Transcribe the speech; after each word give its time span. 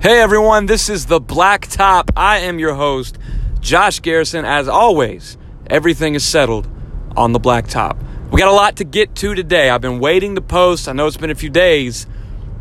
Hey 0.00 0.20
everyone, 0.20 0.66
this 0.66 0.88
is 0.88 1.06
the 1.06 1.18
Black 1.18 1.66
Top. 1.66 2.12
I 2.16 2.38
am 2.38 2.60
your 2.60 2.74
host, 2.74 3.18
Josh 3.58 3.98
Garrison. 3.98 4.44
As 4.44 4.68
always, 4.68 5.36
everything 5.66 6.14
is 6.14 6.24
settled 6.24 6.68
on 7.16 7.32
the 7.32 7.40
Black 7.40 7.66
Top. 7.66 7.98
We 8.30 8.38
got 8.38 8.46
a 8.46 8.54
lot 8.54 8.76
to 8.76 8.84
get 8.84 9.16
to 9.16 9.34
today. 9.34 9.70
I've 9.70 9.80
been 9.80 9.98
waiting 9.98 10.36
to 10.36 10.40
post. 10.40 10.86
I 10.86 10.92
know 10.92 11.08
it's 11.08 11.16
been 11.16 11.32
a 11.32 11.34
few 11.34 11.50
days 11.50 12.06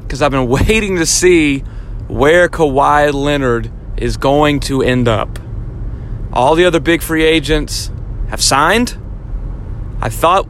because 0.02 0.24
I've 0.24 0.32
been 0.32 0.48
waiting 0.68 0.96
to 0.96 1.06
see 1.06 1.60
where 2.08 2.50
Kawhi 2.50 3.14
Leonard 3.14 3.72
is 3.98 4.18
going 4.18 4.60
to 4.62 4.82
end 4.82 5.08
up. 5.08 5.38
All 6.34 6.56
the 6.56 6.66
other 6.66 6.80
big 6.80 7.04
free 7.04 7.24
agents 7.24 7.92
have 8.30 8.42
signed. 8.42 8.98
I 10.02 10.10
thought 10.10 10.50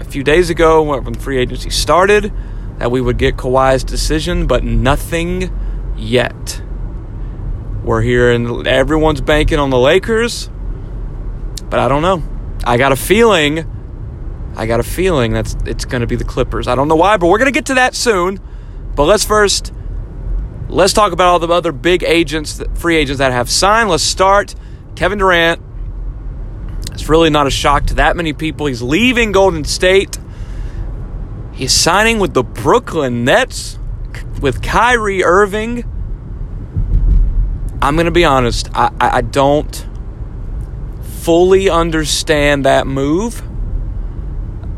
a 0.00 0.04
few 0.04 0.22
days 0.22 0.50
ago 0.50 0.82
when 0.82 1.14
free 1.14 1.38
agency 1.38 1.70
started 1.70 2.30
that 2.76 2.90
we 2.90 3.00
would 3.00 3.16
get 3.16 3.38
Kawhi's 3.38 3.84
decision, 3.84 4.46
but 4.46 4.64
nothing 4.64 5.50
yet. 6.00 6.62
We're 7.84 8.02
here 8.02 8.32
and 8.32 8.66
everyone's 8.66 9.20
banking 9.20 9.58
on 9.58 9.70
the 9.70 9.78
Lakers, 9.78 10.50
but 11.68 11.78
I 11.78 11.88
don't 11.88 12.02
know. 12.02 12.22
I 12.64 12.76
got 12.76 12.92
a 12.92 12.96
feeling. 12.96 13.66
I 14.56 14.66
got 14.66 14.80
a 14.80 14.84
feeling 14.84 15.32
that's 15.32 15.56
it's 15.64 15.84
going 15.84 16.00
to 16.00 16.06
be 16.06 16.16
the 16.16 16.24
Clippers. 16.24 16.68
I 16.68 16.74
don't 16.74 16.88
know 16.88 16.96
why, 16.96 17.16
but 17.16 17.28
we're 17.28 17.38
going 17.38 17.52
to 17.52 17.56
get 17.56 17.66
to 17.66 17.74
that 17.74 17.94
soon. 17.94 18.40
But 18.94 19.04
let's 19.04 19.24
first 19.24 19.72
let's 20.68 20.92
talk 20.92 21.12
about 21.12 21.28
all 21.28 21.38
the 21.38 21.48
other 21.48 21.72
big 21.72 22.02
agents, 22.02 22.62
free 22.74 22.96
agents 22.96 23.18
that 23.18 23.32
have 23.32 23.48
signed. 23.48 23.88
Let's 23.88 24.02
start 24.02 24.54
Kevin 24.94 25.18
Durant. 25.18 25.62
It's 26.92 27.08
really 27.08 27.30
not 27.30 27.46
a 27.46 27.50
shock 27.50 27.86
to 27.86 27.94
that 27.94 28.16
many 28.16 28.32
people. 28.32 28.66
He's 28.66 28.82
leaving 28.82 29.32
Golden 29.32 29.64
State. 29.64 30.18
He's 31.52 31.72
signing 31.72 32.18
with 32.18 32.34
the 32.34 32.42
Brooklyn 32.42 33.24
Nets 33.24 33.78
with 34.40 34.62
Kyrie 34.62 35.22
Irving, 35.22 35.84
I'm 37.82 37.96
going 37.96 38.06
to 38.06 38.10
be 38.10 38.24
honest, 38.24 38.68
I, 38.74 38.90
I 39.00 39.20
don't 39.22 39.86
fully 41.02 41.70
understand 41.70 42.64
that 42.64 42.86
move. 42.86 43.42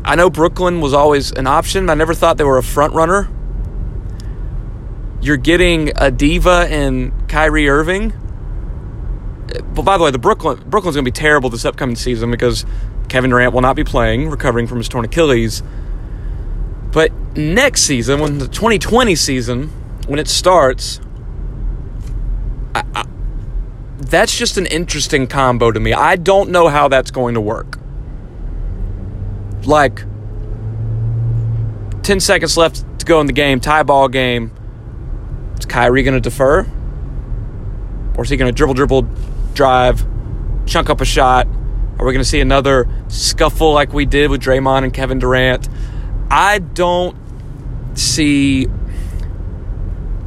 I 0.05 0.15
know 0.15 0.29
Brooklyn 0.29 0.81
was 0.81 0.93
always 0.93 1.31
an 1.31 1.47
option, 1.47 1.89
I 1.89 1.95
never 1.95 2.13
thought 2.13 2.37
they 2.37 2.43
were 2.43 2.57
a 2.57 2.63
front 2.63 2.93
runner. 2.93 3.29
You're 5.21 5.37
getting 5.37 5.91
a 5.95 6.11
diva 6.11 6.67
in 6.69 7.13
Kyrie 7.27 7.69
Irving. 7.69 8.11
But 9.73 9.83
by 9.83 9.97
the 9.97 10.03
way, 10.03 10.11
the 10.11 10.19
Brooklyn 10.19 10.61
Brooklyn's 10.67 10.95
going 10.95 11.05
to 11.05 11.11
be 11.11 11.15
terrible 11.15 11.49
this 11.49 11.63
upcoming 11.63 11.95
season 11.95 12.29
because 12.29 12.65
Kevin 13.07 13.29
Durant 13.29 13.53
will 13.53 13.61
not 13.61 13.75
be 13.75 13.83
playing, 13.83 14.29
recovering 14.29 14.67
from 14.67 14.79
his 14.79 14.89
torn 14.89 15.05
Achilles. 15.05 15.63
But 16.91 17.13
next 17.37 17.81
season, 17.81 18.19
when 18.19 18.39
the 18.39 18.47
2020 18.47 19.15
season, 19.15 19.69
when 20.07 20.19
it 20.19 20.27
starts, 20.27 20.99
I, 22.75 23.05
that's 23.97 24.37
just 24.37 24.57
an 24.57 24.65
interesting 24.65 25.27
combo 25.27 25.71
to 25.71 25.79
me. 25.79 25.93
I 25.93 26.15
don't 26.15 26.49
know 26.49 26.67
how 26.67 26.87
that's 26.87 27.11
going 27.11 27.33
to 27.35 27.41
work. 27.41 27.79
Like, 29.65 30.03
10 32.03 32.19
seconds 32.19 32.57
left 32.57 32.83
to 32.99 33.05
go 33.05 33.21
in 33.21 33.27
the 33.27 33.33
game, 33.33 33.59
tie 33.59 33.83
ball 33.83 34.07
game. 34.09 34.51
Is 35.57 35.65
Kyrie 35.65 36.03
going 36.03 36.15
to 36.15 36.19
defer? 36.19 36.67
Or 38.15 38.23
is 38.23 38.29
he 38.29 38.37
going 38.37 38.51
to 38.51 38.55
dribble, 38.55 38.75
dribble, 38.75 39.03
drive, 39.53 40.05
chunk 40.65 40.89
up 40.89 41.01
a 41.01 41.05
shot? 41.05 41.47
Are 41.47 42.05
we 42.05 42.11
going 42.11 42.23
to 42.23 42.29
see 42.29 42.41
another 42.41 42.87
scuffle 43.07 43.73
like 43.73 43.93
we 43.93 44.05
did 44.05 44.29
with 44.29 44.41
Draymond 44.41 44.83
and 44.83 44.93
Kevin 44.93 45.19
Durant? 45.19 45.69
I 46.29 46.59
don't 46.59 47.15
see. 47.97 48.67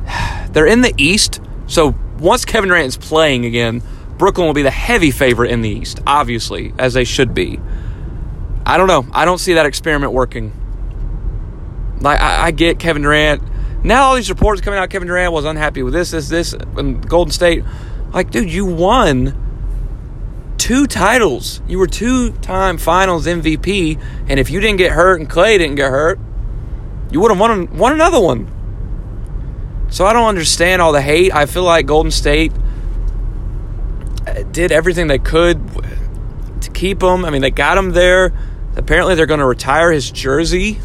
They're 0.51 0.67
in 0.67 0.81
the 0.81 0.95
East, 0.97 1.41
so 1.67 1.95
once 2.19 2.45
Kevin 2.45 2.69
Durant 2.69 2.87
is 2.87 2.97
playing 2.97 3.45
again, 3.45 3.83
Brooklyn 4.19 4.47
will 4.47 4.55
be 4.55 4.63
the 4.63 4.71
heavy 4.71 5.11
favorite 5.11 5.51
in 5.51 5.61
the 5.61 5.69
East, 5.69 6.01
obviously, 6.07 6.73
as 6.79 6.95
they 6.95 7.05
should 7.05 7.35
be. 7.35 7.61
I 8.65 8.77
don't 8.79 8.89
know. 8.89 9.07
I 9.13 9.25
don't 9.25 9.39
see 9.39 9.55
that 9.55 9.67
experiment 9.67 10.13
working. 10.13 10.53
Like 12.01 12.21
I, 12.21 12.47
I 12.47 12.51
get 12.51 12.79
Kevin 12.79 13.03
Durant. 13.03 13.43
Now 13.85 14.05
all 14.05 14.17
these 14.17 14.31
reports 14.31 14.61
coming 14.61 14.79
out, 14.79 14.91
Kevin 14.91 15.07
Durant 15.09 15.33
was 15.33 15.45
unhappy 15.45 15.83
with 15.83 15.93
this, 15.93 16.11
this, 16.11 16.29
this, 16.29 16.53
and 16.53 17.07
Golden 17.09 17.33
State. 17.33 17.63
Like, 18.13 18.31
dude, 18.31 18.51
you 18.51 18.65
won 18.65 19.43
two 20.59 20.87
titles. 20.87 21.61
You 21.69 21.79
were 21.79 21.87
two 21.87 22.33
time 22.33 22.79
finals 22.79 23.27
MVP. 23.27 24.01
And 24.29 24.41
if 24.41 24.51
you 24.51 24.61
didn't 24.61 24.79
get 24.79 24.93
hurt 24.93 25.21
and 25.21 25.29
Klay 25.29 25.59
didn't 25.59 25.77
get 25.77 25.91
hurt, 25.91 26.19
you 27.11 27.21
would 27.21 27.31
have 27.31 27.39
won, 27.39 27.77
won 27.77 27.93
another 27.93 28.21
one. 28.21 28.51
So 29.91 30.05
I 30.05 30.13
don't 30.13 30.29
understand 30.29 30.83
all 30.83 30.93
the 30.93 31.03
hate. 31.03 31.35
I 31.35 31.47
feel 31.47 31.63
like 31.63 31.87
Golden 31.87 32.11
State 32.11 32.53
uh, 34.27 34.43
did 34.53 34.73
everything 34.73 35.07
they 35.07 35.19
could 35.19 35.61
to 36.63 36.71
keep 36.71 37.03
him. 37.03 37.25
I 37.25 37.31
mean, 37.31 37.43
they 37.43 37.51
got 37.51 37.79
him 37.79 37.91
there. 37.91 38.33
Apparently, 38.77 39.15
they're 39.15 39.27
going 39.27 39.41
to 39.41 39.47
retire 39.47 39.93
his 39.93 40.11
jersey. 40.11 40.79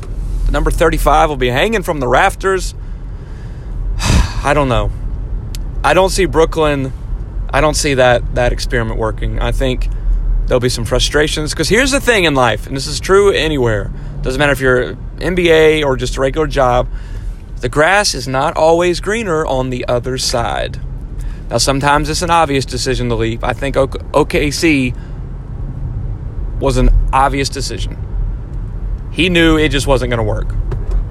The 0.46 0.52
number 0.52 0.72
35 0.72 1.30
will 1.30 1.38
be 1.38 1.50
hanging 1.50 1.84
from 1.84 2.00
the 2.00 2.08
rafters. 2.08 2.74
I 3.98 4.54
don't 4.54 4.70
know. 4.70 4.92
I 5.84 5.94
don't 5.94 6.10
see 6.10 6.26
Brooklyn 6.26 6.94
I 7.54 7.60
don't 7.60 7.76
see 7.76 7.96
that 7.96 8.36
that 8.36 8.54
experiment 8.54 8.98
working. 8.98 9.40
I 9.40 9.52
think 9.52 9.90
there'll 10.46 10.62
be 10.62 10.70
some 10.70 10.86
frustrations 10.86 11.52
because 11.52 11.68
here's 11.68 11.92
the 11.92 12.00
thing 12.00 12.24
in 12.24 12.34
life, 12.34 12.66
and 12.66 12.76
this 12.76 12.88
is 12.88 13.00
true 13.00 13.32
anywhere. 13.32 13.92
Doesn't 14.22 14.40
matter 14.40 14.54
if 14.54 14.62
you're 14.62 14.96
NBA 15.18 15.84
or 15.84 15.98
just 15.98 16.16
a 16.16 16.22
regular 16.22 16.48
job. 16.48 16.88
The 17.62 17.70
grass 17.70 18.16
is 18.16 18.28
not 18.28 18.58
always 18.58 19.00
greener 19.00 19.46
on 19.46 19.70
the 19.70 19.88
other 19.88 20.18
side. 20.18 20.82
Now, 21.52 21.60
sometimes 21.60 22.10
it's 22.10 22.24
an 22.24 22.32
obvious 22.32 22.66
decision 22.66 23.10
to 23.10 23.16
leave. 23.16 23.44
I 23.44 23.54
think 23.54 23.76
OKC 23.76 24.98
was 26.60 26.78
an 26.78 26.90
obvious 27.14 27.50
decision. 27.50 27.98
He 29.12 29.30
knew 29.30 29.58
it 29.58 29.70
just 29.70 29.86
wasn't 29.86 30.10
going 30.10 30.18
to 30.18 30.24
work. 30.24 30.56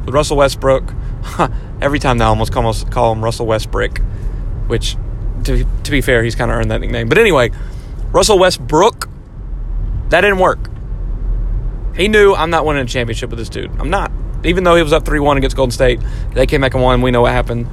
With 0.04 0.12
Russell 0.12 0.38
Westbrook, 0.38 0.92
every 1.80 2.00
time 2.00 2.18
they 2.18 2.24
almost 2.24 2.52
call, 2.52 3.12
him 3.12 3.22
Russell 3.22 3.46
Westbrick, 3.46 3.98
which 4.66 4.96
to, 5.44 5.64
to 5.84 5.90
be 5.90 6.00
fair, 6.00 6.24
he's 6.24 6.34
kind 6.34 6.50
of 6.50 6.56
earned 6.56 6.70
that 6.72 6.80
nickname. 6.80 7.08
But 7.08 7.18
anyway, 7.18 7.50
Russell 8.10 8.40
Westbrook, 8.40 9.08
that 10.08 10.22
didn't 10.22 10.38
work. 10.38 10.68
He 11.94 12.08
knew 12.08 12.34
I'm 12.34 12.50
not 12.50 12.66
winning 12.66 12.82
a 12.82 12.88
championship 12.88 13.30
with 13.30 13.38
this 13.38 13.48
dude. 13.48 13.70
I'm 13.78 13.90
not. 13.90 14.10
Even 14.44 14.64
though 14.64 14.76
he 14.76 14.82
was 14.82 14.92
up 14.92 15.04
3 15.04 15.20
1 15.20 15.36
against 15.36 15.56
Golden 15.56 15.70
State, 15.70 16.00
they 16.32 16.46
came 16.46 16.60
back 16.60 16.74
and 16.74 16.82
won. 16.82 17.02
We 17.02 17.10
know 17.10 17.22
what 17.22 17.32
happened. 17.32 17.68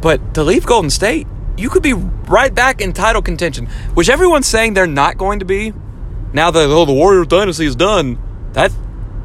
But 0.00 0.34
to 0.34 0.42
leave 0.42 0.64
Golden 0.64 0.90
State, 0.90 1.26
you 1.56 1.68
could 1.68 1.82
be 1.82 1.92
right 1.92 2.54
back 2.54 2.80
in 2.80 2.92
title 2.92 3.22
contention, 3.22 3.66
which 3.94 4.08
everyone's 4.08 4.46
saying 4.46 4.74
they're 4.74 4.86
not 4.86 5.18
going 5.18 5.40
to 5.40 5.44
be. 5.44 5.72
Now 6.32 6.50
that 6.50 6.68
oh, 6.70 6.84
the 6.84 6.92
Warrior 6.92 7.24
dynasty 7.24 7.66
is 7.66 7.74
done, 7.74 8.18
that's 8.52 8.74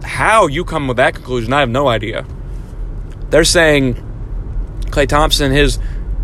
how 0.04 0.48
you 0.48 0.66
come 0.66 0.88
with 0.88 0.98
that 0.98 1.16
conclusion. 1.16 1.54
I 1.54 1.60
have 1.60 1.70
no 1.70 1.88
idea. 1.88 2.26
They're 3.30 3.44
saying 3.44 3.96
Klay 4.88 5.08
Thompson, 5.08 5.52
his 5.52 5.80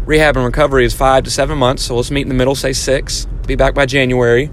Rehab 0.05 0.37
and 0.37 0.45
recovery 0.45 0.85
is 0.85 0.93
five 0.93 1.23
to 1.25 1.31
seven 1.31 1.57
months, 1.57 1.83
so 1.83 1.95
let's 1.95 2.11
meet 2.11 2.21
in 2.21 2.29
the 2.29 2.35
middle, 2.35 2.55
say 2.55 2.73
six. 2.73 3.25
Be 3.45 3.55
back 3.55 3.73
by 3.73 3.85
January. 3.85 4.49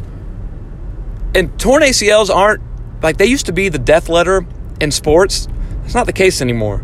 And 1.35 1.59
torn 1.59 1.83
ACLs 1.83 2.35
aren't 2.35 2.63
like 3.03 3.17
they 3.17 3.27
used 3.27 3.47
to 3.47 3.53
be 3.53 3.69
the 3.69 3.79
death 3.79 4.09
letter 4.09 4.47
in 4.81 4.91
sports. 4.91 5.49
It's 5.87 5.95
not 5.95 6.07
the 6.07 6.13
case 6.13 6.43
anymore. 6.43 6.83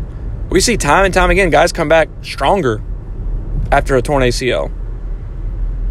We 0.49 0.61
see 0.61 0.77
time 0.77 1.05
and 1.05 1.13
time 1.13 1.29
again 1.29 1.49
guys 1.49 1.71
come 1.71 1.89
back 1.89 2.09
stronger 2.21 2.81
after 3.71 3.95
a 3.95 4.01
torn 4.01 4.23
ACL. 4.23 4.71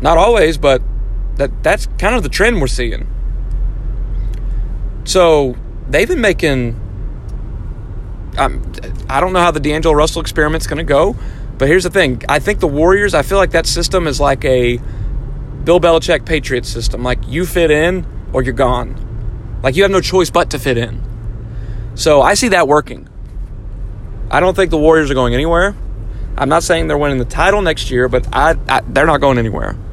Not 0.00 0.18
always, 0.18 0.58
but 0.58 0.82
that 1.36 1.62
that's 1.62 1.86
kind 1.98 2.16
of 2.16 2.22
the 2.22 2.28
trend 2.28 2.60
we're 2.60 2.66
seeing. 2.66 3.06
So 5.04 5.56
they've 5.88 6.08
been 6.08 6.20
making. 6.20 6.80
Um, 8.38 8.72
I 9.10 9.20
don't 9.20 9.34
know 9.34 9.40
how 9.40 9.50
the 9.50 9.60
D'Angelo 9.60 9.94
Russell 9.94 10.22
experiment's 10.22 10.66
going 10.66 10.78
to 10.78 10.84
go. 10.84 11.14
But 11.58 11.68
here's 11.68 11.84
the 11.84 11.90
thing 11.90 12.22
I 12.28 12.38
think 12.38 12.60
the 12.60 12.66
Warriors, 12.66 13.12
I 13.12 13.22
feel 13.22 13.38
like 13.38 13.50
that 13.50 13.66
system 13.66 14.06
is 14.06 14.18
like 14.18 14.44
a 14.44 14.78
Bill 15.64 15.80
Belichick 15.80 16.24
Patriots 16.24 16.68
system. 16.68 17.02
Like 17.02 17.18
you 17.28 17.44
fit 17.44 17.70
in 17.70 18.06
or 18.32 18.42
you're 18.42 18.54
gone. 18.54 19.60
Like 19.62 19.76
you 19.76 19.82
have 19.82 19.92
no 19.92 20.00
choice 20.00 20.30
but 20.30 20.50
to 20.50 20.58
fit 20.58 20.78
in. 20.78 21.11
So 21.94 22.22
I 22.22 22.34
see 22.34 22.48
that 22.48 22.68
working. 22.68 23.08
I 24.30 24.40
don't 24.40 24.54
think 24.54 24.70
the 24.70 24.78
Warriors 24.78 25.10
are 25.10 25.14
going 25.14 25.34
anywhere. 25.34 25.76
I'm 26.36 26.48
not 26.48 26.62
saying 26.62 26.88
they're 26.88 26.98
winning 26.98 27.18
the 27.18 27.24
title 27.24 27.60
next 27.60 27.90
year, 27.90 28.08
but 28.08 28.26
I, 28.32 28.56
I, 28.68 28.80
they're 28.80 29.06
not 29.06 29.20
going 29.20 29.38
anywhere. 29.38 29.76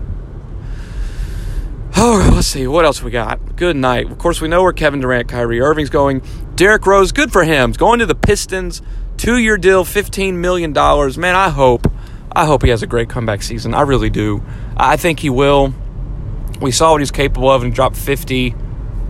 Oh, 2.02 2.32
let's 2.34 2.48
see. 2.48 2.66
What 2.66 2.86
else 2.86 3.04
we 3.04 3.12
got? 3.12 3.58
Good 3.58 3.76
night. 3.76 4.10
Of 4.10 4.18
course, 4.20 4.40
we 4.40 4.48
know 4.48 4.64
where 4.64 4.72
Kevin 4.72 5.02
Durant, 5.02 5.28
Kyrie 5.28 5.60
Irving's 5.60 5.90
going. 5.90 6.22
Derrick 6.56 6.86
Rose, 6.86 7.12
good 7.12 7.30
for 7.30 7.44
him. 7.44 7.72
He's 7.72 7.78
going 7.78 8.00
to 8.00 8.06
the 8.06 8.16
Pistons. 8.16 8.82
Two 9.18 9.38
year 9.38 9.58
deal, 9.58 9.84
$15 9.84 10.36
million. 10.36 10.72
Man, 10.72 11.36
I 11.36 11.50
hope. 11.50 11.92
I 12.32 12.46
hope 12.46 12.64
he 12.64 12.70
has 12.70 12.84
a 12.84 12.88
great 12.88 13.10
comeback 13.10 13.42
season. 13.42 13.74
I 13.74 13.82
really 13.82 14.10
do. 14.10 14.42
I 14.78 14.96
think 14.96 15.20
he 15.20 15.30
will. 15.30 15.74
We 16.62 16.72
saw 16.72 16.92
what 16.92 17.02
he's 17.02 17.12
capable 17.12 17.52
of 17.52 17.64
and 17.64 17.74
dropped 17.74 17.98
50 17.98 18.56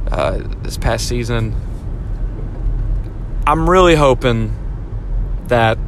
uh, 0.09 0.39
this 0.63 0.77
past 0.77 1.07
season. 1.07 1.53
I'm 3.49 3.67
really 3.67 3.95
hoping 3.95 4.53
that 5.47 5.79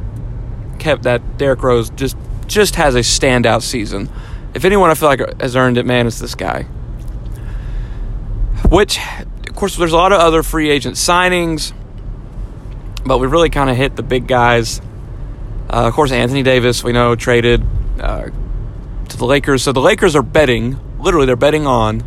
kept 0.80 1.04
that 1.04 1.38
Derrick 1.38 1.62
Rose 1.62 1.90
just 1.90 2.16
just 2.48 2.74
has 2.74 2.96
a 2.96 3.00
standout 3.00 3.62
season. 3.62 4.10
If 4.52 4.64
anyone 4.64 4.90
I 4.90 4.94
feel 4.94 5.08
like 5.08 5.40
has 5.40 5.54
earned 5.54 5.78
it, 5.78 5.86
man, 5.86 6.08
it's 6.08 6.18
this 6.18 6.34
guy. 6.34 6.64
Which, 8.68 8.98
of 8.98 9.54
course, 9.54 9.76
there's 9.76 9.92
a 9.92 9.96
lot 9.96 10.10
of 10.10 10.18
other 10.18 10.42
free 10.42 10.70
agent 10.70 10.96
signings, 10.96 11.72
but 13.06 13.18
we 13.18 13.28
really 13.28 13.48
kind 13.48 13.70
of 13.70 13.76
hit 13.76 13.94
the 13.94 14.02
big 14.02 14.26
guys. 14.26 14.80
Uh, 15.70 15.86
of 15.86 15.94
course, 15.94 16.10
Anthony 16.10 16.42
Davis, 16.42 16.82
we 16.82 16.90
know, 16.90 17.14
traded 17.14 17.62
uh, 18.00 18.24
to 19.08 19.16
the 19.16 19.24
Lakers. 19.24 19.62
So 19.62 19.70
the 19.70 19.80
Lakers 19.80 20.16
are 20.16 20.22
betting, 20.22 20.80
literally, 20.98 21.26
they're 21.26 21.36
betting 21.36 21.68
on 21.68 22.02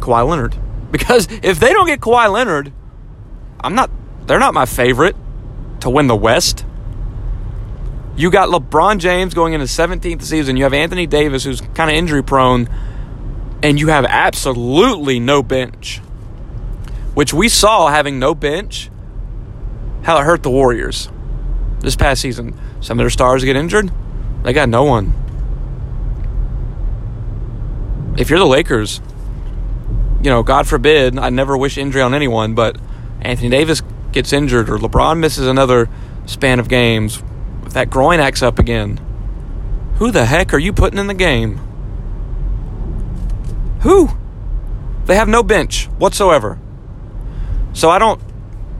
Kawhi 0.00 0.28
Leonard. 0.28 0.54
Because 0.92 1.26
if 1.42 1.58
they 1.58 1.72
don't 1.72 1.86
get 1.86 2.00
Kawhi 2.00 2.30
Leonard, 2.30 2.70
I'm 3.64 3.74
not, 3.74 3.90
they're 4.26 4.38
not 4.38 4.54
my 4.54 4.66
favorite 4.66 5.16
to 5.80 5.90
win 5.90 6.06
the 6.06 6.16
West. 6.16 6.64
You 8.16 8.30
got 8.30 8.50
LeBron 8.50 8.98
James 8.98 9.34
going 9.34 9.54
into 9.54 9.66
17th 9.66 10.22
season. 10.22 10.56
You 10.56 10.64
have 10.64 10.74
Anthony 10.74 11.06
Davis, 11.06 11.44
who's 11.44 11.60
kind 11.60 11.90
of 11.90 11.96
injury 11.96 12.22
prone, 12.22 12.68
and 13.62 13.80
you 13.80 13.88
have 13.88 14.04
absolutely 14.04 15.18
no 15.18 15.42
bench, 15.42 15.98
which 17.14 17.32
we 17.32 17.48
saw 17.48 17.88
having 17.88 18.18
no 18.18 18.34
bench, 18.34 18.90
how 20.02 20.18
it 20.18 20.24
hurt 20.24 20.42
the 20.42 20.50
Warriors 20.50 21.08
this 21.80 21.96
past 21.96 22.20
season. 22.20 22.58
Some 22.80 22.98
of 22.98 23.02
their 23.02 23.10
stars 23.10 23.44
get 23.44 23.56
injured, 23.56 23.90
they 24.44 24.52
got 24.52 24.68
no 24.68 24.84
one. 24.84 25.14
If 28.18 28.28
you're 28.28 28.38
the 28.38 28.46
Lakers, 28.46 29.00
you 30.22 30.30
know, 30.30 30.42
God 30.42 30.68
forbid, 30.68 31.18
I 31.18 31.30
never 31.30 31.56
wish 31.56 31.78
injury 31.78 32.02
on 32.02 32.12
anyone, 32.12 32.54
but 32.54 32.76
Anthony 33.22 33.48
Davis 33.48 33.82
gets 34.12 34.32
injured 34.32 34.68
or 34.68 34.78
LeBron 34.78 35.18
misses 35.18 35.46
another 35.46 35.88
span 36.26 36.60
of 36.60 36.68
games, 36.68 37.22
if 37.64 37.72
that 37.72 37.90
groin 37.90 38.20
acts 38.20 38.42
up 38.42 38.58
again, 38.58 39.00
who 39.96 40.10
the 40.10 40.26
heck 40.26 40.52
are 40.52 40.58
you 40.58 40.72
putting 40.72 40.98
in 40.98 41.06
the 41.06 41.14
game? 41.14 41.58
Who? 43.80 44.10
They 45.06 45.16
have 45.16 45.28
no 45.28 45.42
bench 45.42 45.86
whatsoever. 45.98 46.58
So 47.72 47.90
I 47.90 47.98
don't. 47.98 48.20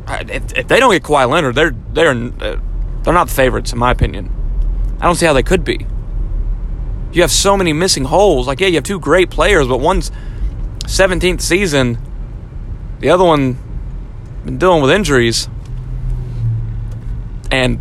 If, 0.09 0.57
if 0.57 0.69
they 0.69 0.79
don't 0.79 0.93
get 0.93 1.03
Kawhi 1.03 1.29
Leonard, 1.29 1.55
they're 1.55 1.75
they're 1.93 2.11
uh, 2.11 2.61
they're 3.03 3.15
not 3.15 3.29
the 3.29 3.35
favorites 3.35 3.73
in 3.73 3.79
my 3.79 3.91
opinion. 3.91 4.31
I 5.01 5.07
don't 5.07 5.17
see 5.17 5.27
how 5.27 5.33
they 5.33 5.43
could 5.43 5.65
be. 5.65 5.87
You 7.13 7.23
have 7.23 7.31
so 7.31 7.57
many 7.57 7.73
missing 7.73 8.05
holes. 8.05 8.47
Like 8.47 8.61
yeah, 8.61 8.69
you 8.69 8.75
have 8.75 8.85
two 8.85 9.01
great 9.01 9.31
players, 9.31 9.67
but 9.67 9.79
one's 9.79 10.11
17th 10.85 11.41
season, 11.41 11.99
the 13.01 13.09
other 13.09 13.25
one 13.25 13.57
been 14.45 14.59
dealing 14.59 14.83
with 14.83 14.91
injuries. 14.91 15.49
And 17.51 17.81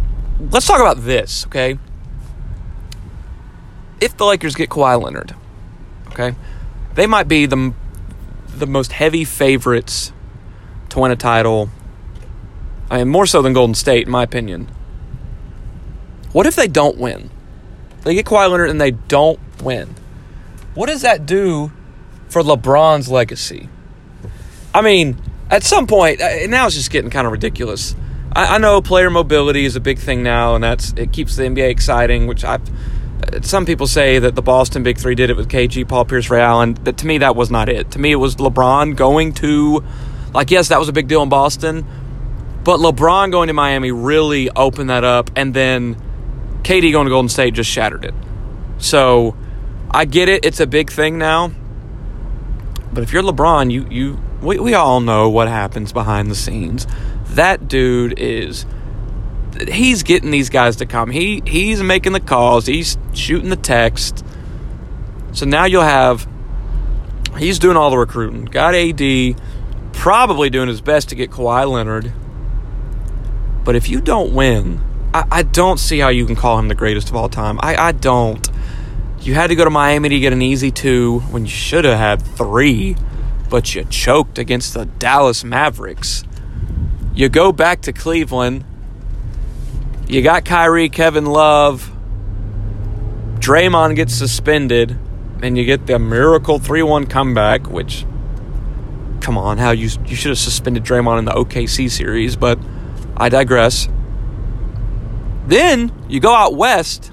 let's 0.51 0.67
talk 0.67 0.79
about 0.79 1.03
this, 1.03 1.45
okay? 1.47 1.77
If 3.99 4.17
the 4.17 4.25
Lakers 4.25 4.55
get 4.55 4.69
Kawhi 4.69 5.01
Leonard, 5.01 5.35
okay, 6.07 6.35
they 6.95 7.07
might 7.07 7.27
be 7.27 7.45
the 7.45 7.73
the 8.47 8.67
most 8.67 8.91
heavy 8.91 9.23
favorites 9.23 10.11
to 10.89 10.99
win 10.99 11.11
a 11.11 11.15
title. 11.15 11.69
I 12.89 12.97
mean, 12.97 13.09
more 13.09 13.25
so 13.25 13.41
than 13.41 13.53
Golden 13.53 13.73
State, 13.73 14.05
in 14.05 14.11
my 14.11 14.23
opinion. 14.23 14.67
What 16.33 16.45
if 16.45 16.55
they 16.55 16.67
don't 16.67 16.97
win? 16.97 17.29
They 18.03 18.13
get 18.13 18.25
Kawhi 18.25 18.49
Leonard 18.49 18.69
and 18.69 18.81
they 18.81 18.91
don't 18.91 19.39
win. 19.61 19.95
What 20.73 20.87
does 20.87 21.01
that 21.01 21.25
do 21.25 21.71
for 22.29 22.41
LeBron's 22.41 23.09
legacy? 23.09 23.69
I 24.73 24.81
mean, 24.81 25.17
at 25.51 25.63
some 25.63 25.85
point, 25.85 26.21
uh, 26.21 26.47
now 26.47 26.65
it's 26.65 26.75
just 26.75 26.89
getting 26.89 27.11
kind 27.11 27.27
of 27.27 27.33
ridiculous. 27.33 27.93
I, 28.33 28.55
I 28.55 28.57
know 28.57 28.81
player 28.81 29.09
mobility 29.09 29.65
is 29.65 29.75
a 29.75 29.81
big 29.81 29.99
thing 29.99 30.23
now, 30.23 30.55
and 30.55 30.63
that's 30.63 30.93
it 30.93 31.11
keeps 31.11 31.35
the 31.35 31.43
NBA 31.43 31.69
exciting. 31.69 32.25
Which 32.25 32.45
I, 32.45 32.59
some 33.41 33.65
people 33.65 33.85
say 33.85 34.17
that 34.17 34.35
the 34.35 34.41
Boston 34.41 34.81
Big 34.81 34.97
Three 34.97 35.13
did 35.13 35.29
it 35.29 35.35
with 35.35 35.49
KG, 35.49 35.87
Paul 35.87 36.05
Pierce, 36.05 36.29
Ray 36.29 36.41
Allen, 36.41 36.73
but 36.73 36.97
to 36.99 37.05
me 37.05 37.17
that 37.19 37.35
was 37.35 37.51
not 37.51 37.67
it. 37.67 37.91
To 37.91 37.99
me, 37.99 38.13
it 38.13 38.15
was 38.15 38.37
LeBron 38.37 38.95
going 38.95 39.33
to, 39.35 39.83
like, 40.33 40.51
yes, 40.51 40.69
that 40.69 40.79
was 40.79 40.87
a 40.87 40.93
big 40.93 41.09
deal 41.09 41.21
in 41.21 41.29
Boston, 41.29 41.85
but 42.63 42.79
LeBron 42.79 43.31
going 43.31 43.47
to 43.47 43.53
Miami 43.53 43.91
really 43.91 44.49
opened 44.51 44.89
that 44.89 45.03
up, 45.03 45.29
and 45.35 45.53
then 45.53 45.95
KD 46.63 46.93
going 46.93 47.05
to 47.05 47.11
Golden 47.11 47.29
State 47.29 47.55
just 47.55 47.69
shattered 47.69 48.05
it. 48.05 48.13
So 48.77 49.35
I 49.91 50.05
get 50.05 50.29
it; 50.29 50.45
it's 50.45 50.61
a 50.61 50.67
big 50.67 50.91
thing 50.91 51.17
now. 51.17 51.51
But 52.93 53.03
if 53.03 53.11
you're 53.11 53.23
LeBron, 53.23 53.69
you 53.71 53.85
you 53.89 54.19
we, 54.41 54.59
we 54.59 54.73
all 54.73 54.99
know 54.99 55.29
what 55.29 55.47
happens 55.47 55.93
behind 55.93 56.29
the 56.29 56.35
scenes. 56.35 56.87
That 57.29 57.67
dude 57.67 58.19
is 58.19 58.65
he's 59.67 60.03
getting 60.03 60.31
these 60.31 60.49
guys 60.49 60.77
to 60.77 60.85
come. 60.85 61.11
He 61.11 61.41
he's 61.45 61.81
making 61.81 62.13
the 62.13 62.19
calls, 62.19 62.65
he's 62.65 62.97
shooting 63.13 63.49
the 63.49 63.55
text. 63.55 64.25
So 65.33 65.45
now 65.45 65.65
you'll 65.65 65.83
have 65.83 66.27
he's 67.37 67.59
doing 67.59 67.77
all 67.77 67.89
the 67.89 67.97
recruiting. 67.97 68.45
Got 68.45 68.75
AD 68.75 69.35
probably 69.93 70.49
doing 70.49 70.67
his 70.67 70.81
best 70.81 71.09
to 71.09 71.15
get 71.15 71.31
Kawhi 71.31 71.69
Leonard. 71.69 72.11
But 73.63 73.75
if 73.75 73.89
you 73.89 74.01
don't 74.01 74.33
win, 74.33 74.81
I, 75.13 75.25
I 75.31 75.43
don't 75.43 75.79
see 75.79 75.99
how 75.99 76.09
you 76.09 76.25
can 76.25 76.35
call 76.35 76.57
him 76.57 76.67
the 76.67 76.75
greatest 76.75 77.09
of 77.09 77.15
all 77.15 77.29
time. 77.29 77.59
I, 77.61 77.75
I 77.75 77.91
don't. 77.91 78.49
You 79.19 79.35
had 79.35 79.47
to 79.47 79.55
go 79.55 79.63
to 79.63 79.69
Miami 79.69 80.09
to 80.09 80.19
get 80.19 80.33
an 80.33 80.41
easy 80.41 80.71
two 80.71 81.19
when 81.29 81.43
you 81.43 81.51
should 81.51 81.85
have 81.85 81.97
had 81.97 82.21
three, 82.23 82.95
but 83.51 83.75
you 83.75 83.83
choked 83.83 84.39
against 84.39 84.73
the 84.73 84.85
Dallas 84.85 85.43
Mavericks. 85.43 86.23
You 87.13 87.27
go 87.27 87.51
back 87.51 87.81
to 87.81 87.93
Cleveland. 87.93 88.63
You 90.07 90.21
got 90.21 90.45
Kyrie, 90.45 90.87
Kevin 90.87 91.25
Love. 91.25 91.91
Draymond 93.39 93.97
gets 93.97 94.15
suspended, 94.15 94.97
and 95.43 95.57
you 95.57 95.65
get 95.65 95.85
the 95.85 95.99
miracle 95.99 96.59
3 96.59 96.81
1 96.81 97.07
comeback, 97.07 97.69
which, 97.69 98.05
come 99.19 99.37
on, 99.37 99.57
how 99.57 99.71
you, 99.71 99.89
you 100.05 100.15
should 100.15 100.29
have 100.29 100.39
suspended 100.39 100.85
Draymond 100.85 101.19
in 101.19 101.25
the 101.25 101.31
OKC 101.31 101.91
series, 101.91 102.37
but 102.37 102.57
I 103.17 103.27
digress. 103.27 103.89
Then 105.47 105.91
you 106.07 106.21
go 106.21 106.33
out 106.33 106.55
west 106.55 107.11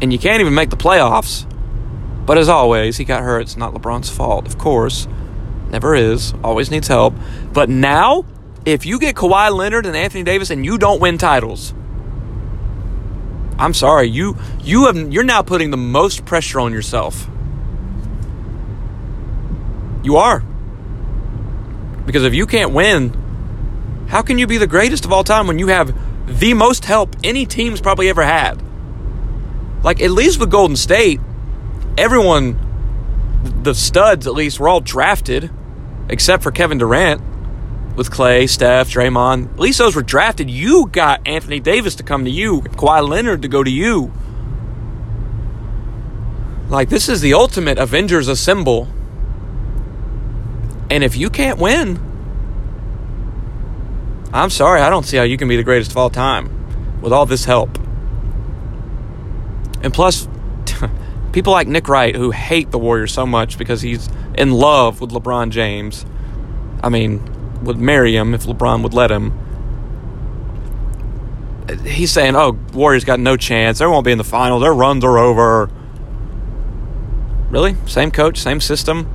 and 0.00 0.12
you 0.12 0.18
can't 0.18 0.40
even 0.40 0.54
make 0.54 0.70
the 0.70 0.76
playoffs. 0.76 1.48
But 2.26 2.38
as 2.38 2.48
always, 2.48 2.96
he 2.96 3.04
got 3.04 3.22
hurt. 3.22 3.42
It's 3.42 3.56
not 3.56 3.74
LeBron's 3.74 4.10
fault, 4.10 4.46
of 4.46 4.58
course. 4.58 5.08
Never 5.70 5.94
is. 5.94 6.34
Always 6.44 6.70
needs 6.70 6.88
help. 6.88 7.14
But 7.52 7.68
now, 7.68 8.24
if 8.64 8.86
you 8.86 8.98
get 8.98 9.16
Kawhi 9.16 9.50
Leonard 9.54 9.86
and 9.86 9.96
Anthony 9.96 10.22
Davis 10.22 10.50
and 10.50 10.64
you 10.64 10.78
don't 10.78 11.00
win 11.00 11.18
titles, 11.18 11.74
I'm 13.58 13.74
sorry. 13.74 14.08
You 14.08 14.36
you 14.62 14.86
have 14.86 14.96
you're 15.12 15.24
now 15.24 15.42
putting 15.42 15.70
the 15.70 15.76
most 15.76 16.24
pressure 16.24 16.60
on 16.60 16.72
yourself. 16.72 17.28
You 20.02 20.16
are. 20.16 20.40
Because 22.06 22.24
if 22.24 22.34
you 22.34 22.46
can't 22.46 22.72
win, 22.72 24.06
how 24.08 24.22
can 24.22 24.38
you 24.38 24.46
be 24.46 24.58
the 24.58 24.66
greatest 24.66 25.04
of 25.04 25.12
all 25.12 25.24
time 25.24 25.46
when 25.46 25.58
you 25.58 25.68
have 25.68 25.96
the 26.40 26.54
most 26.54 26.84
help 26.84 27.16
any 27.22 27.46
team's 27.46 27.80
probably 27.80 28.08
ever 28.08 28.24
had? 28.24 28.60
Like 29.84 30.00
at 30.00 30.10
least 30.10 30.40
with 30.40 30.50
Golden 30.50 30.76
State, 30.76 31.20
everyone 31.98 32.58
the 33.62 33.74
studs 33.74 34.26
at 34.26 34.34
least 34.34 34.60
were 34.60 34.68
all 34.68 34.80
drafted 34.80 35.50
except 36.08 36.42
for 36.42 36.50
Kevin 36.50 36.78
Durant 36.78 37.20
with 37.96 38.10
Klay, 38.10 38.48
Steph, 38.48 38.88
Draymond. 38.90 39.52
At 39.52 39.58
least 39.58 39.78
those 39.78 39.94
were 39.94 40.02
drafted. 40.02 40.50
You 40.50 40.86
got 40.86 41.26
Anthony 41.26 41.60
Davis 41.60 41.94
to 41.96 42.02
come 42.02 42.24
to 42.24 42.30
you, 42.30 42.62
Kawhi 42.62 43.06
Leonard 43.06 43.42
to 43.42 43.48
go 43.48 43.62
to 43.62 43.70
you. 43.70 44.12
Like, 46.68 46.88
this 46.88 47.08
is 47.08 47.20
the 47.20 47.34
ultimate 47.34 47.78
Avengers 47.78 48.28
assemble. 48.28 48.88
And 50.90 51.04
if 51.04 51.16
you 51.16 51.28
can't 51.28 51.58
win, 51.58 51.98
I'm 54.32 54.48
sorry, 54.48 54.80
I 54.80 54.88
don't 54.88 55.04
see 55.04 55.18
how 55.18 55.22
you 55.24 55.36
can 55.36 55.48
be 55.48 55.56
the 55.56 55.62
greatest 55.62 55.90
of 55.90 55.98
all 55.98 56.08
time 56.08 57.00
with 57.02 57.12
all 57.12 57.26
this 57.26 57.44
help. 57.44 57.78
And 59.82 59.92
plus, 59.92 60.26
people 61.32 61.52
like 61.52 61.66
Nick 61.66 61.88
Wright 61.88 62.14
who 62.14 62.30
hate 62.30 62.70
the 62.70 62.78
Warriors 62.78 63.12
so 63.12 63.26
much 63.26 63.58
because 63.58 63.82
he's 63.82 64.08
in 64.34 64.52
love 64.52 65.00
with 65.00 65.10
LeBron 65.10 65.50
James. 65.50 66.04
I 66.82 66.88
mean, 66.88 67.22
would 67.62 67.78
marry 67.78 68.16
him 68.16 68.34
if 68.34 68.44
LeBron 68.44 68.82
would 68.82 68.94
let 68.94 69.10
him. 69.10 69.38
He's 71.84 72.10
saying, 72.10 72.36
"Oh, 72.36 72.58
Warriors 72.72 73.04
got 73.04 73.20
no 73.20 73.36
chance. 73.36 73.78
They 73.78 73.86
won't 73.86 74.04
be 74.04 74.12
in 74.12 74.18
the 74.18 74.24
final. 74.24 74.58
Their 74.58 74.74
runs 74.74 75.04
are 75.04 75.16
over." 75.16 75.70
Really? 77.50 77.76
Same 77.86 78.10
coach, 78.10 78.38
same 78.38 78.60
system, 78.60 79.06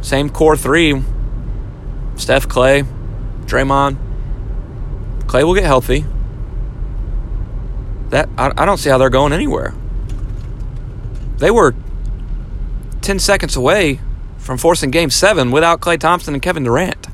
same 0.00 0.30
core 0.30 0.56
three. 0.56 1.02
Steph, 2.16 2.48
Klay, 2.48 2.86
Draymond. 3.46 3.96
Klay 5.26 5.44
will 5.44 5.54
get 5.54 5.64
healthy. 5.64 6.04
That 8.10 8.28
I, 8.38 8.52
I 8.56 8.64
don't 8.64 8.78
see 8.78 8.90
how 8.90 8.98
they're 8.98 9.10
going 9.10 9.32
anywhere. 9.32 9.74
They 11.38 11.50
were 11.50 11.74
10 13.00 13.18
seconds 13.18 13.56
away 13.56 14.00
from 14.38 14.58
forcing 14.58 14.90
game 14.90 15.10
seven 15.10 15.50
without 15.50 15.80
Klay 15.80 15.98
Thompson 15.98 16.34
and 16.34 16.42
Kevin 16.42 16.64
Durant. 16.64 17.06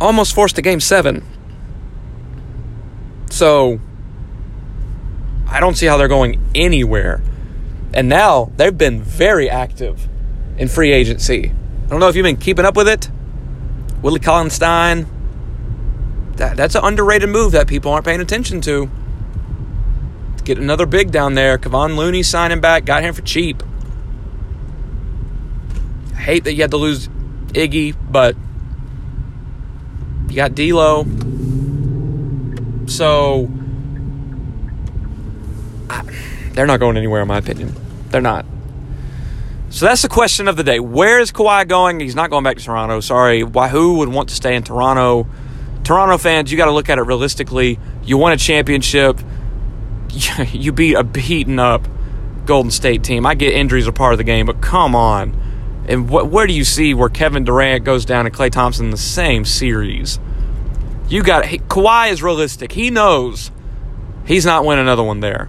Almost 0.00 0.34
forced 0.34 0.58
a 0.58 0.62
game 0.62 0.80
seven. 0.80 1.24
So 3.30 3.80
I 5.48 5.60
don't 5.60 5.76
see 5.76 5.86
how 5.86 5.96
they're 5.96 6.08
going 6.08 6.40
anywhere. 6.54 7.22
And 7.92 8.08
now 8.08 8.50
they've 8.56 8.76
been 8.76 9.02
very 9.02 9.48
active 9.48 10.08
in 10.58 10.68
free 10.68 10.92
agency. 10.92 11.52
I 11.84 11.88
don't 11.88 12.00
know 12.00 12.08
if 12.08 12.16
you've 12.16 12.24
been 12.24 12.36
keeping 12.36 12.64
up 12.64 12.76
with 12.76 12.88
it. 12.88 13.10
Willie 14.02 14.20
Cauley-Stein. 14.20 15.06
That, 16.36 16.56
that's 16.56 16.74
an 16.74 16.84
underrated 16.84 17.28
move 17.28 17.52
that 17.52 17.68
people 17.68 17.92
aren't 17.92 18.04
paying 18.04 18.20
attention 18.20 18.60
to. 18.62 18.90
Get 20.44 20.58
another 20.58 20.86
big 20.86 21.10
down 21.10 21.34
there. 21.34 21.56
Kevon 21.58 21.96
Looney 21.96 22.22
signing 22.22 22.60
back. 22.60 22.84
Got 22.84 23.02
him 23.02 23.14
for 23.14 23.22
cheap. 23.22 23.62
I 26.14 26.20
hate 26.20 26.44
that 26.44 26.52
you 26.52 26.60
had 26.60 26.70
to 26.70 26.76
lose 26.76 27.08
Iggy, 27.48 27.96
but 28.10 28.36
you 30.28 30.36
got 30.36 30.54
D'Lo. 30.54 31.06
So 32.86 33.50
I, 35.88 36.02
they're 36.52 36.66
not 36.66 36.80
going 36.80 36.96
anywhere, 36.96 37.22
in 37.22 37.28
my 37.28 37.38
opinion. 37.38 37.74
They're 38.10 38.20
not. 38.20 38.44
So 39.70 39.86
that's 39.86 40.02
the 40.02 40.08
question 40.08 40.46
of 40.46 40.56
the 40.56 40.62
day. 40.62 40.78
Where 40.78 41.18
is 41.18 41.32
Kawhi 41.32 41.66
going? 41.66 42.00
He's 42.00 42.14
not 42.14 42.30
going 42.30 42.44
back 42.44 42.58
to 42.58 42.62
Toronto. 42.62 43.00
Sorry. 43.00 43.42
Why? 43.42 43.68
Who 43.68 43.98
would 43.98 44.08
want 44.08 44.28
to 44.28 44.34
stay 44.34 44.54
in 44.54 44.62
Toronto? 44.62 45.26
Toronto 45.82 46.16
fans, 46.16 46.50
you 46.50 46.56
got 46.56 46.66
to 46.66 46.70
look 46.70 46.88
at 46.88 46.98
it 46.98 47.02
realistically. 47.02 47.78
You 48.04 48.16
won 48.18 48.32
a 48.32 48.36
championship. 48.36 49.18
You 50.52 50.72
beat 50.72 50.94
a 50.94 51.04
beaten 51.04 51.58
up 51.58 51.86
Golden 52.46 52.70
State 52.70 53.02
team. 53.02 53.26
I 53.26 53.34
get 53.34 53.54
injuries 53.54 53.88
are 53.88 53.92
part 53.92 54.12
of 54.12 54.18
the 54.18 54.24
game, 54.24 54.46
but 54.46 54.60
come 54.60 54.94
on. 54.94 55.40
And 55.88 56.08
wh- 56.08 56.30
where 56.30 56.46
do 56.46 56.52
you 56.52 56.64
see 56.64 56.94
where 56.94 57.08
Kevin 57.08 57.44
Durant 57.44 57.84
goes 57.84 58.04
down 58.04 58.26
and 58.26 58.34
Klay 58.34 58.50
Thompson 58.50 58.86
in 58.86 58.90
the 58.90 58.96
same 58.96 59.44
series? 59.44 60.18
You 61.08 61.22
got 61.22 61.46
hey, 61.46 61.58
Kawhi 61.58 62.10
is 62.10 62.22
realistic. 62.22 62.72
He 62.72 62.90
knows 62.90 63.50
he's 64.26 64.46
not 64.46 64.64
winning 64.64 64.82
another 64.82 65.02
one 65.02 65.20
there 65.20 65.46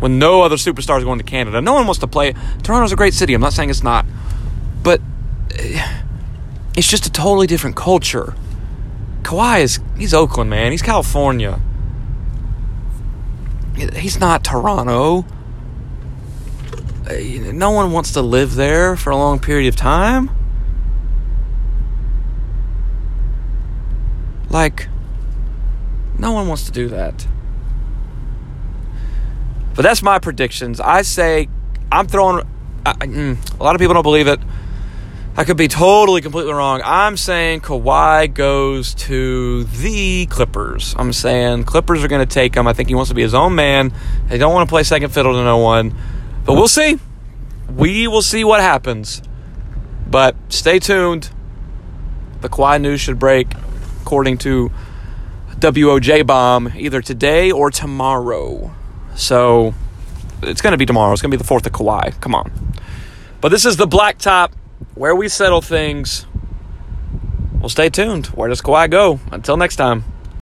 when 0.00 0.18
no 0.18 0.42
other 0.42 0.56
superstars 0.56 1.04
going 1.04 1.18
to 1.18 1.24
Canada. 1.24 1.60
No 1.60 1.74
one 1.74 1.86
wants 1.86 2.00
to 2.00 2.06
play. 2.06 2.34
Toronto's 2.62 2.92
a 2.92 2.96
great 2.96 3.14
city. 3.14 3.34
I'm 3.34 3.40
not 3.40 3.52
saying 3.52 3.70
it's 3.70 3.82
not, 3.82 4.06
but 4.82 5.00
eh, 5.54 6.02
it's 6.76 6.88
just 6.88 7.06
a 7.06 7.12
totally 7.12 7.46
different 7.46 7.76
culture. 7.76 8.34
Kawhi 9.22 9.60
is 9.60 9.80
he's 9.96 10.14
Oakland, 10.14 10.50
man. 10.50 10.72
He's 10.72 10.82
California. 10.82 11.60
He's 13.78 14.18
not 14.18 14.44
Toronto. 14.44 15.24
Eh, 17.08 17.52
no 17.52 17.70
one 17.70 17.92
wants 17.92 18.12
to 18.12 18.22
live 18.22 18.54
there 18.54 18.96
for 18.96 19.10
a 19.10 19.16
long 19.16 19.38
period 19.38 19.68
of 19.68 19.76
time. 19.76 20.30
Like, 24.50 24.88
no 26.18 26.32
one 26.32 26.48
wants 26.48 26.64
to 26.64 26.72
do 26.72 26.88
that. 26.88 27.26
But 29.74 29.82
that's 29.82 30.02
my 30.02 30.18
predictions. 30.18 30.80
I 30.80 31.02
say 31.02 31.48
I'm 31.92 32.08
throwing. 32.08 32.44
I, 32.84 32.94
mm, 32.94 33.60
a 33.60 33.62
lot 33.62 33.74
of 33.74 33.78
people 33.78 33.94
don't 33.94 34.02
believe 34.02 34.26
it. 34.26 34.40
I 35.38 35.44
could 35.44 35.56
be 35.56 35.68
totally, 35.68 36.20
completely 36.20 36.52
wrong. 36.52 36.82
I'm 36.84 37.16
saying 37.16 37.60
Kawhi 37.60 38.34
goes 38.34 38.92
to 38.94 39.62
the 39.62 40.26
Clippers. 40.26 40.96
I'm 40.98 41.12
saying 41.12 41.62
Clippers 41.62 42.02
are 42.02 42.08
going 42.08 42.26
to 42.26 42.34
take 42.34 42.56
him. 42.56 42.66
I 42.66 42.72
think 42.72 42.88
he 42.88 42.96
wants 42.96 43.10
to 43.10 43.14
be 43.14 43.22
his 43.22 43.34
own 43.34 43.54
man. 43.54 43.92
They 44.26 44.36
don't 44.36 44.52
want 44.52 44.68
to 44.68 44.72
play 44.72 44.82
second 44.82 45.10
fiddle 45.10 45.34
to 45.34 45.44
no 45.44 45.58
one. 45.58 45.94
But 46.44 46.54
we'll 46.54 46.66
see. 46.66 46.98
We 47.72 48.08
will 48.08 48.20
see 48.20 48.42
what 48.42 48.58
happens. 48.58 49.22
But 50.10 50.34
stay 50.48 50.80
tuned. 50.80 51.30
The 52.40 52.48
Kawhi 52.48 52.80
news 52.80 53.00
should 53.00 53.20
break, 53.20 53.46
according 54.02 54.38
to 54.38 54.72
WOJ 55.50 56.26
Bomb, 56.26 56.72
either 56.76 57.00
today 57.00 57.52
or 57.52 57.70
tomorrow. 57.70 58.72
So 59.14 59.72
it's 60.42 60.62
going 60.62 60.72
to 60.72 60.78
be 60.78 60.86
tomorrow. 60.86 61.12
It's 61.12 61.22
going 61.22 61.30
to 61.30 61.38
be 61.38 61.40
the 61.40 61.48
4th 61.48 61.64
of 61.64 61.72
Kawhi. 61.74 62.20
Come 62.20 62.34
on. 62.34 62.50
But 63.40 63.50
this 63.50 63.64
is 63.64 63.76
the 63.76 63.86
blacktop 63.86 64.50
where 64.98 65.14
we 65.14 65.28
settle 65.28 65.62
things. 65.62 66.26
Well, 67.60 67.68
stay 67.68 67.88
tuned. 67.88 68.26
Where 68.26 68.48
does 68.48 68.60
Kawhi 68.60 68.90
go? 68.90 69.20
Until 69.30 69.56
next 69.56 69.76
time. 69.76 70.04